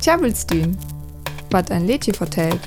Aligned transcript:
Tjabelstien, 0.00 0.76
wat 1.50 1.70
ein 1.70 1.86
Lädchen 1.86 2.14
vertellt. 2.14 2.60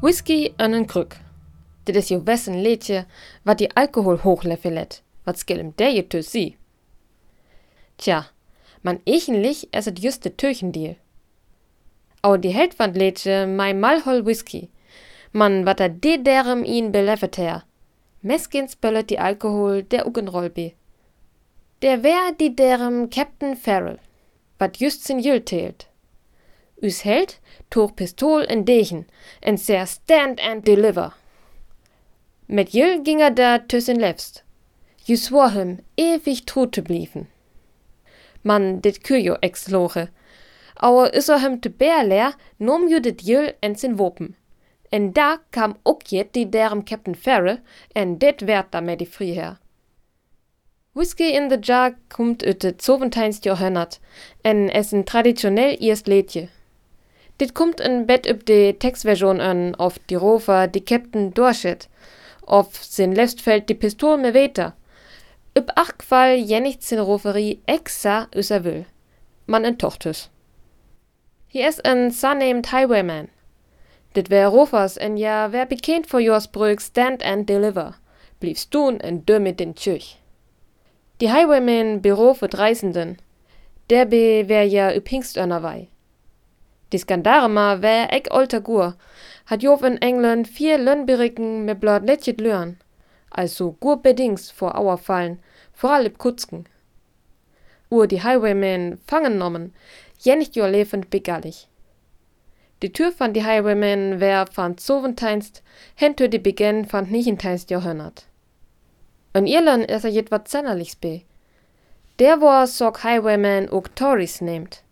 Whisky 0.00 0.52
an 0.58 0.74
en 0.74 0.86
Krück. 0.86 1.16
Dit 1.84 1.96
is 1.96 2.08
jo 2.08 2.26
wessen 2.26 2.62
Lädje, 2.62 3.06
wat 3.44 3.60
die 3.60 3.76
Alkohol 3.76 4.18
hochlevelet. 4.24 5.02
Wat 5.24 5.38
skillem 5.38 5.76
der 5.76 5.90
je 5.90 6.02
tüs 6.02 6.32
sie? 6.32 6.56
Tja, 7.98 8.26
man 8.82 8.98
eigentlich 9.06 9.68
es 9.72 9.86
et 9.86 9.98
just 9.98 10.24
de 10.24 10.30
Türchendeal. 10.30 10.96
Au 12.22 12.36
die 12.36 12.54
Heldwandlädje 12.54 13.46
mei 13.46 13.74
Malhol 13.74 14.24
Whisky. 14.26 14.68
Man 15.32 15.64
wat 15.66 15.80
er 15.80 15.88
de 15.88 16.22
derem 16.22 16.64
ihn 16.64 16.92
beleffet 16.92 17.36
her. 17.36 17.62
Meskins 18.22 18.76
böllet 18.76 19.10
die 19.10 19.18
Alkohol 19.18 19.82
der 19.82 20.06
Ugenroll 20.06 20.50
be. 20.50 20.72
Der 21.82 22.04
wär 22.04 22.32
die 22.38 22.54
derem 22.54 23.10
Captain 23.10 23.56
Farrell, 23.56 23.98
wat 24.58 24.78
just 24.78 25.04
sin 25.04 25.18
Jüll 25.18 25.40
tält. 25.40 25.88
Üs 26.80 27.04
Held 27.04 27.40
tuch 27.70 27.96
Pistol 27.96 28.42
in 28.42 28.64
Dechen, 28.64 29.06
en 29.40 29.56
sehr 29.56 29.86
stand 29.86 30.40
and 30.40 30.66
deliver. 30.66 31.14
Mit 32.46 32.70
Jüll 32.70 33.02
ging 33.02 33.20
er 33.20 33.30
da 33.30 33.58
tüssen 33.58 33.98
lefst. 33.98 34.44
Ju 35.04 35.16
swor 35.16 35.50
him 35.50 35.78
ewig 35.96 36.44
trut 36.46 36.72
te 36.72 36.82
blieven. 36.82 37.26
Man 38.42 38.80
dit 38.80 39.02
Küjo 39.02 39.36
ex 39.42 39.68
loche. 39.68 40.08
Auer 40.76 41.12
is 41.14 41.28
er 41.28 41.38
hem 41.38 41.60
te 41.60 41.70
bär 41.70 42.04
leer, 42.04 42.34
nom 42.58 42.88
ju 42.88 43.00
dit 43.00 43.22
Jüll 43.22 43.54
en 43.62 43.74
sin 43.74 43.98
Wopen. 43.98 44.36
En 44.92 45.12
da 45.12 45.40
kam 45.50 45.76
ook 45.82 46.02
jet 46.02 46.32
die 46.32 46.48
derem 46.48 46.84
Captain 46.84 47.16
Farrell, 47.16 47.60
en 47.92 48.18
dit 48.18 48.40
werd 48.40 48.72
daarmee 48.72 48.96
die 48.96 49.06
Friher. 49.06 49.58
Whisky 50.92 51.22
in 51.22 51.48
the 51.48 51.58
Jar 51.58 51.94
komt 52.08 52.44
uit 52.44 52.62
het 52.62 52.84
17. 52.84 53.36
Jahrhundert 53.40 54.00
en 54.40 54.70
es 54.70 54.92
een 54.92 55.04
traditionell 55.04 55.76
eerst 55.76 56.06
leedje. 56.06 56.48
Dit 57.36 57.52
komt 57.52 57.80
een 57.80 58.06
bed 58.06 58.30
op 58.30 58.46
de 58.46 58.74
tekstversion 58.78 59.40
an, 59.40 59.78
of 59.78 59.98
die 60.04 60.16
rover 60.16 60.70
die 60.70 60.82
Captain 60.82 61.30
doorschet, 61.32 61.88
of 62.44 62.78
sin 62.80 63.14
lefstfeld 63.14 63.66
die 63.66 63.76
Pistol 63.76 64.16
me 64.16 64.30
weter. 64.30 64.74
Op 65.52 65.70
acht 65.74 65.94
geval 65.96 66.38
jennicht 66.38 66.84
sin 66.84 66.98
roverie 66.98 67.60
exa 67.64 68.26
user 68.30 68.62
will. 68.62 68.84
Man 69.44 69.64
entochtes. 69.64 70.30
Hier 71.46 71.66
is 71.66 71.78
een 71.82 72.10
son 72.10 72.38
named 72.38 72.70
Highwayman. 72.70 73.28
Dit 74.12 74.28
wär 74.28 74.48
Rofers 74.48 74.96
en 74.96 75.16
ja 75.16 75.52
wär 75.52 75.66
bekend 75.66 76.06
voor 76.06 76.20
yours 76.20 76.46
brug 76.46 76.80
stand 76.80 77.22
and 77.22 77.46
deliver. 77.46 77.94
Bliefst 78.38 78.70
doen 78.70 79.00
en 79.00 79.24
mit 79.42 79.58
den 79.58 79.74
Tschüch. 79.74 80.18
Die 81.20 81.32
Highwayman 81.32 82.00
Büro 82.02 82.34
für 82.34 82.52
Reisenden. 82.52 83.16
Der 83.88 84.04
be 84.06 84.48
wär 84.48 84.64
ja 84.64 84.94
üb 84.94 85.08
Hingstörnerwei. 85.08 85.88
Die 86.92 86.98
Skandarema 86.98 87.80
wär 87.80 88.12
eck 88.12 88.28
olter 88.30 88.60
Gur. 88.60 88.96
Hat 89.46 89.62
Jof 89.62 89.82
in 89.82 89.96
England 90.02 90.46
vier 90.46 90.78
Lönnberiken 90.78 91.64
mit 91.64 91.80
blöd 91.80 92.04
letjet 92.04 92.40
lören. 92.40 92.78
Also 93.30 93.76
gur 93.80 94.02
bedings 94.02 94.50
vor 94.50 94.76
Auer 94.76 94.98
fallen, 94.98 95.38
vor 95.72 95.90
allem 95.90 96.18
Kutzken. 96.18 96.66
Ur 97.90 98.06
die 98.06 98.22
Highwaymen 98.22 98.98
fangen 99.06 99.38
nommen, 99.38 99.72
jennicht 100.18 100.54
jo 100.54 100.66
lebend 100.66 101.08
begallig. 101.08 101.68
Die 102.82 102.92
Tür 102.92 103.12
van 103.16 103.32
die 103.32 103.44
Highwaymen 103.44 104.18
wär 104.18 104.44
van 104.56 104.76
Zoventeinst, 104.76 105.62
hent 105.94 106.18
die 106.18 106.38
Beginn 106.40 106.84
van 106.84 107.08
Nichenteinst 107.08 107.70
Jahrhundert. 107.70 108.26
In 109.34 109.46
Irland 109.46 109.88
is 109.88 110.02
er 110.02 110.10
jet 110.10 110.32
wat 110.32 110.48
zennerlichs 110.48 110.96
be. 110.96 111.22
Der 112.18 112.40
war 112.40 112.66
sok 112.66 113.04
Highwayman 113.04 113.68
ook 113.68 113.94
Tories 113.94 114.40
nehmt. 114.40 114.82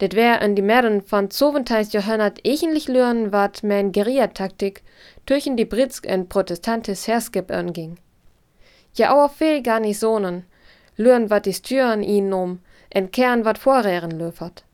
Dit 0.00 0.14
wär 0.14 0.42
in 0.42 0.54
die 0.54 0.62
Mären 0.62 1.02
van 1.10 1.30
Zoventeinst 1.30 1.94
Jahrhundert 1.94 2.40
ähnlich 2.44 2.88
lören, 2.88 3.32
wat 3.32 3.62
men 3.62 3.90
Guerillataktik 3.90 4.82
durch 5.24 5.48
die 5.50 5.64
Britsk 5.64 6.06
en 6.06 6.28
protestantis 6.28 7.08
Herskip 7.08 7.50
anging. 7.50 7.98
Ja 8.94 9.30
gar 9.64 9.80
nicht 9.80 9.98
sonen, 9.98 10.44
lören 10.96 11.30
wat 11.30 11.46
die 11.46 11.54
Stüren 11.54 12.02
ihn 12.02 12.34
um, 12.34 12.60
en 12.90 13.10
Kern 13.10 13.46
wat 13.46 13.56
vorrehren 13.56 14.10
löfert. 14.10 14.67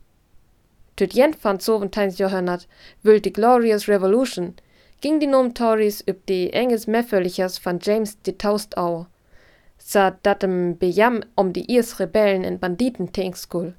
Tüt 0.97 1.15
jent 1.15 1.37
van 1.43 1.59
Zoventeinst 1.59 2.19
Jahrhundert 2.19 2.69
will 3.03 3.21
die 3.21 3.33
Glorious 3.33 3.89
Revolution, 3.89 4.55
ging 5.01 5.19
die 5.21 5.27
Nom 5.27 5.53
Tories 5.53 6.03
üb 6.07 6.21
die 6.27 6.53
enges 6.53 6.87
Meffölichers 6.87 7.59
van 7.59 7.81
James 7.83 8.17
de 8.23 8.33
Taust 8.39 8.77
au, 8.77 9.07
sa 9.77 10.11
datem 10.23 10.79
bejam 10.79 11.23
um 11.35 11.53
die 11.53 11.65
Irs 11.75 11.99
Rebellen 11.99 12.45
en 12.45 12.61
Banditen 12.61 13.11
tenkskul. 13.13 13.75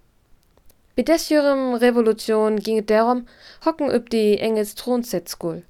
Bei 0.96 1.04
desjürem 1.04 1.76
Revolution 1.76 2.60
ging 2.60 2.86
darum, 2.86 3.26
hocken 3.64 3.90
üb 3.92 4.10
die 4.10 4.38
enges 4.40 4.76
Thronsetzskul. 4.76 5.64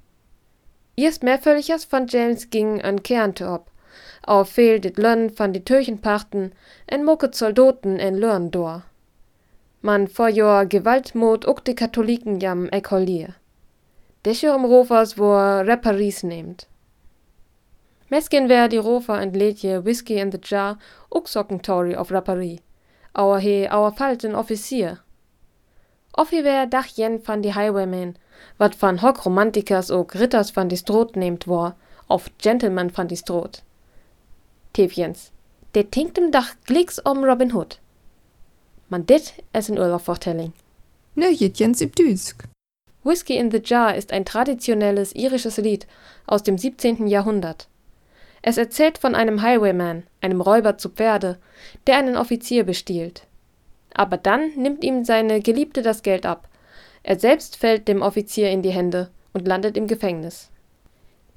Erst 0.98 1.24
Meffölichers 1.24 1.86
van 1.92 2.08
James 2.08 2.50
ging 2.50 2.82
an 2.82 3.04
Kernte 3.04 3.48
ob, 3.52 3.70
au 4.26 4.44
fehl 4.44 4.80
dit 4.80 4.98
Lönn 4.98 5.30
van 5.38 5.54
die 5.54 5.64
Türchenpachten 5.64 6.54
en 6.88 7.06
mucket 7.06 7.36
Soldaten 7.36 8.00
en 8.00 8.18
Lörn 8.18 8.50
dor. 8.50 8.84
Man 9.86 10.08
vor 10.08 10.30
jor 10.30 10.66
Gewaltmod 10.66 11.46
ook 11.46 11.64
die 11.66 11.76
Katholiken 11.76 12.40
jam 12.40 12.68
ekolier. 12.72 13.36
Desjürem 14.26 14.66
Rofers 14.66 15.16
wo 15.18 15.30
Reparies 15.62 16.24
nehmt. 16.24 16.68
Meskin 18.10 18.50
wär 18.50 18.68
die 18.68 18.80
Rofer 18.80 19.22
entlädt 19.22 19.62
je 19.62 19.84
Whisky 19.86 20.16
in 20.16 20.32
the 20.32 20.40
Jar 20.42 20.80
ook 21.10 21.28
socken 21.28 21.62
Tory 21.62 21.96
auf 21.96 22.12
Rapperie. 22.12 22.62
Auer 23.14 23.40
he 23.40 23.70
auer 23.70 23.92
falten 23.92 24.36
Offizier. 24.36 24.98
Offi 26.18 26.44
wär 26.44 26.66
dach 26.66 26.88
jen 26.88 27.22
van 27.24 27.42
die 27.42 27.54
Highwaymen, 27.54 28.16
wat 28.58 28.76
van 28.76 29.02
Hock 29.02 29.24
Romantikers 29.24 29.92
ook 29.92 30.16
Ritters 30.16 30.52
van 30.52 30.68
die 30.68 30.78
Stroot 30.78 31.16
nehmt 31.16 31.48
war, 31.48 31.76
auf 32.08 32.32
Gentleman 32.40 32.90
van 32.90 33.08
die 33.08 33.18
Stroot. 33.18 33.62
Tevjens, 34.74 35.32
de 35.72 35.84
tinkt 35.84 36.18
im 36.18 36.32
Dach 36.32 36.56
glicks 36.64 37.00
om 37.04 37.24
Robin 37.24 37.54
Hood. 37.54 37.80
Man 38.96 39.06
dit 39.06 39.34
es 39.52 39.68
in 39.68 39.78
Urlaubvortelling. 39.78 40.54
Ne 41.16 41.30
jetjens 41.30 41.82
üb 41.82 41.98
Düsk. 41.98 42.46
Whisky 43.04 43.36
in 43.36 43.52
the 43.52 43.60
Jar 43.62 43.94
ist 43.94 44.14
ein 44.14 44.24
traditionelles 44.24 45.14
irisches 45.14 45.58
Lied 45.58 45.86
aus 46.28 46.44
dem 46.44 46.58
17. 46.58 47.06
Jahrhundert. 47.06 47.68
Es 48.42 48.58
erzählt 48.58 48.98
von 48.98 49.14
einem 49.14 49.42
Highwayman, 49.42 50.04
einem 50.22 50.40
Räuber 50.40 50.78
zu 50.78 50.88
Pferde, 50.88 51.38
der 51.88 51.98
einen 51.98 52.16
Offizier 52.16 52.64
bestiehlt. 52.64 53.28
Aber 53.94 54.16
dann 54.16 54.52
nimmt 54.56 54.82
ihm 54.86 55.04
seine 55.04 55.42
Geliebte 55.42 55.82
das 55.82 56.02
Geld 56.02 56.26
ab. 56.26 56.48
Er 57.04 57.20
selbst 57.20 57.58
fällt 57.58 57.90
dem 57.90 58.02
Offizier 58.02 58.50
in 58.50 58.62
die 58.62 58.72
Hände 58.72 59.10
und 59.34 59.46
landet 59.46 59.76
im 59.76 59.88
Gefängnis. 59.88 60.50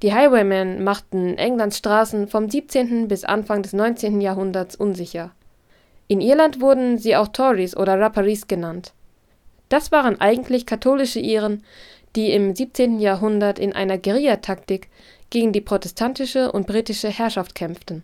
Die 0.01 0.13
Highwaymen 0.13 0.81
machten 0.85 1.37
Englands 1.37 1.77
Straßen 1.79 2.29
vom 2.29 2.49
17. 2.49 3.09
bis 3.09 3.25
Anfang 3.25 3.63
des 3.63 3.73
19. 3.73 4.21
Jahrhunderts 4.21 4.77
unsicher. 4.77 5.31
In 6.09 6.19
Irland 6.19 6.59
wurden 6.59 6.97
sie 6.97 7.15
auch 7.15 7.29
Tories 7.29 7.77
oder 7.77 7.97
Rapparees 7.97 8.47
genannt. 8.47 8.93
Das 9.69 9.93
waren 9.93 10.19
eigentlich 10.19 10.65
katholische 10.65 11.19
Iren, 11.21 11.63
die 12.17 12.33
im 12.33 12.53
17. 12.53 12.99
Jahrhundert 12.99 13.59
in 13.59 13.71
einer 13.71 13.97
Guerillataktik 13.97 14.89
gegen 15.29 15.53
die 15.53 15.61
protestantische 15.61 16.51
und 16.51 16.67
britische 16.67 17.09
Herrschaft 17.09 17.55
kämpften 17.55 18.03